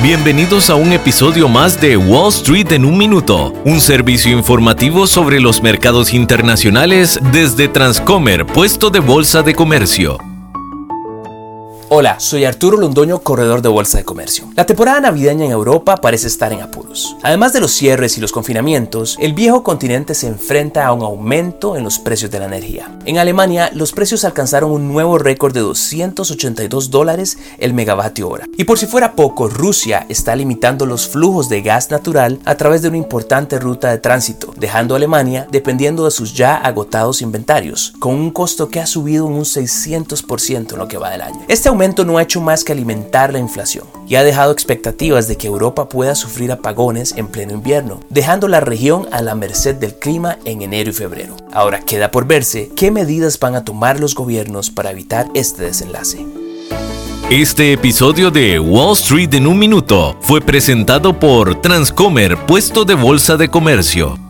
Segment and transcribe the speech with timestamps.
[0.00, 5.40] Bienvenidos a un episodio más de Wall Street en un minuto, un servicio informativo sobre
[5.40, 10.27] los mercados internacionales desde Transcomer, puesto de bolsa de comercio.
[11.90, 14.44] Hola, soy Arturo Londoño, corredor de Bolsa de Comercio.
[14.54, 17.16] La temporada navideña en Europa parece estar en apuros.
[17.22, 21.76] Además de los cierres y los confinamientos, el viejo continente se enfrenta a un aumento
[21.76, 22.94] en los precios de la energía.
[23.06, 28.44] En Alemania, los precios alcanzaron un nuevo récord de 282 dólares el megavatio hora.
[28.58, 32.82] Y por si fuera poco, Rusia está limitando los flujos de gas natural a través
[32.82, 37.94] de una importante ruta de tránsito, dejando a Alemania dependiendo de sus ya agotados inventarios,
[37.98, 41.40] con un costo que ha subido un 600% en lo que va del año.
[41.48, 45.36] Este aumento no ha hecho más que alimentar la inflación y ha dejado expectativas de
[45.36, 49.94] que Europa pueda sufrir apagones en pleno invierno, dejando la región a la merced del
[49.94, 51.36] clima en enero y febrero.
[51.52, 56.26] Ahora queda por verse qué medidas van a tomar los gobiernos para evitar este desenlace.
[57.30, 63.36] Este episodio de Wall Street en un minuto fue presentado por Transcomer, puesto de bolsa
[63.36, 64.27] de comercio.